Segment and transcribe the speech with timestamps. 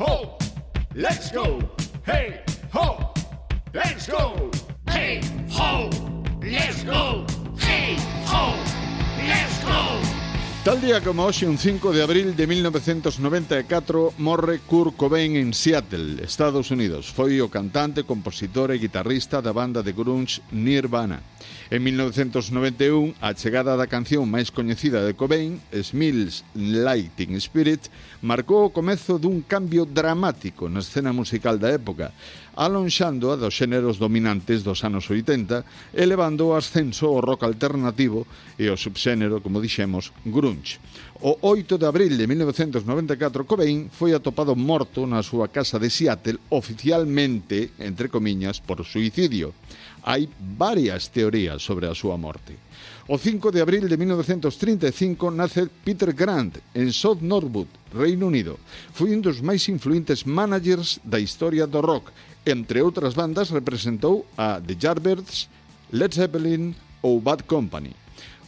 [0.00, 0.38] ho,
[0.94, 1.58] let's go.
[2.06, 2.40] Hey,
[2.72, 3.12] ho,
[3.74, 4.50] let's go.
[4.88, 5.20] Hey,
[5.52, 5.90] ho,
[6.40, 7.26] let's go.
[7.58, 8.54] Hey, ho,
[9.28, 10.00] let's go.
[10.64, 16.22] Tal día como hoxe, un 5 de abril de 1994, morre Kurt Cobain en Seattle,
[16.24, 17.12] Estados Unidos.
[17.12, 21.20] Foi o cantante, compositor e guitarrista da banda de grunge Nirvana.
[21.70, 27.86] En 1991, a chegada da canción máis coñecida de Cobain, Smells Lighting Spirit,
[28.26, 32.10] marcou o comezo dun cambio dramático na escena musical da época,
[32.58, 38.26] alonxando a dos xéneros dominantes dos anos 80 e o ascenso ao rock alternativo
[38.58, 40.82] e o subxénero, como dixemos, grunge.
[41.22, 46.42] O 8 de abril de 1994, Cobain foi atopado morto na súa casa de Seattle
[46.50, 49.54] oficialmente, entre comiñas, por suicidio.
[50.00, 52.56] Hai varias teorías sobre a súa morte.
[53.12, 58.56] O 5 de abril de 1935 nace Peter Grant en South Norwood, Reino Unido.
[58.96, 62.08] Foi un dos máis influentes managers da historia do rock.
[62.48, 65.52] Entre outras bandas representou a The Yardbirds,
[65.92, 66.72] Led Zeppelin
[67.04, 67.92] ou Bad Company.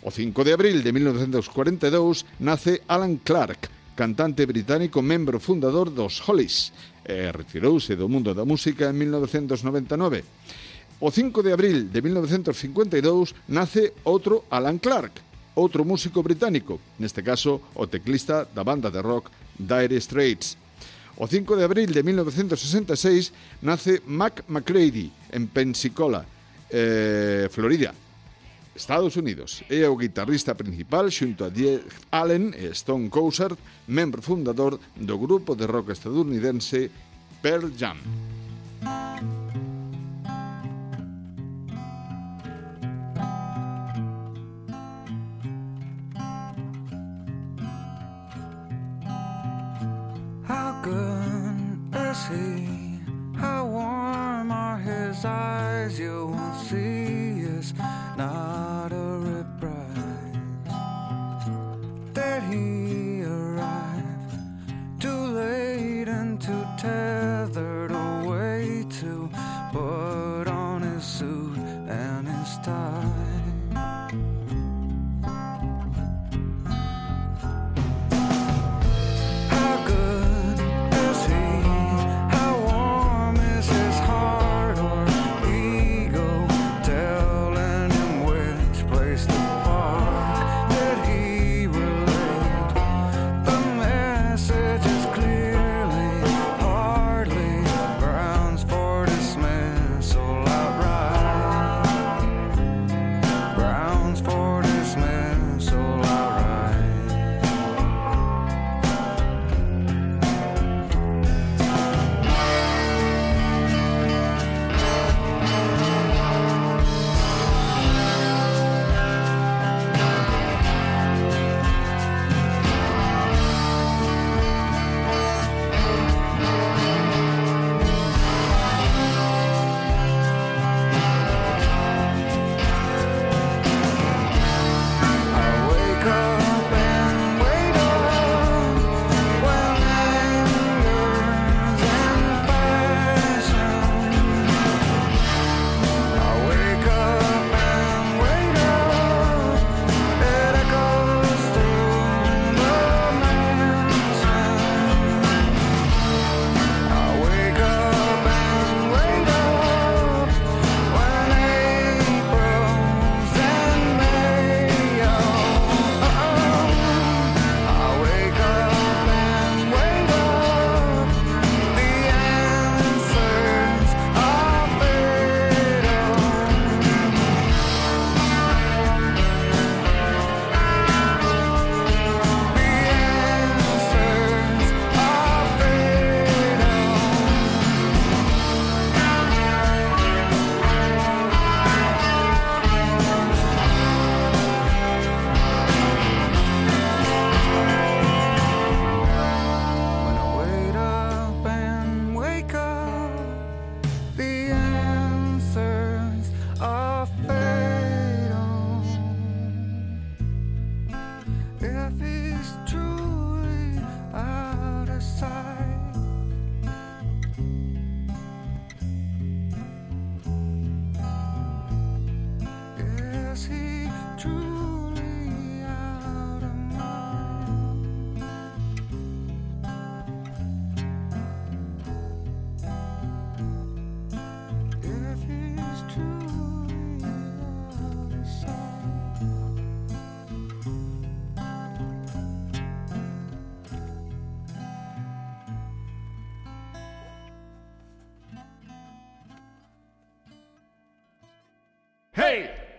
[0.01, 6.73] O 5 de abril de 1942 nace Alan Clark, cantante británico membro fundador dos Hollies.
[7.03, 10.23] E retirouse do mundo da música en 1999.
[11.03, 15.19] O 5 de abril de 1952 nace outro Alan Clark,
[15.59, 19.27] outro músico británico, neste caso o teclista da banda de rock
[19.59, 20.55] Dire Straits.
[21.19, 23.35] O 5 de abril de 1966
[23.67, 26.23] nace Mac McCready en Pensacola,
[26.71, 27.91] eh, Florida,
[28.71, 29.67] Estados Unidos.
[29.67, 33.59] É o guitarrista principal xunto a Jeff Allen e Stone Cousar,
[33.91, 36.95] membro fundador do grupo de rock estadounidense
[37.43, 37.99] Pearl Jam.
[52.13, 52.99] Is he?
[53.39, 55.99] How warm are his eyes?
[55.99, 57.73] You won't see is
[58.19, 60.69] not a reprise.
[62.13, 64.35] That he arrived
[65.01, 69.31] too late and too tethered away to
[69.73, 70.12] put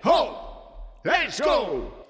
[0.04, 2.03] ho, let's go.